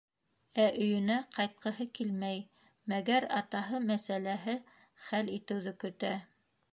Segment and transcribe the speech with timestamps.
[0.61, 2.39] Ә өйөнә ҡайтҡыһы килмәй,
[2.93, 4.57] мәгәр атаһы мәсьәләһе
[5.11, 6.15] хәл итеүҙе көтә.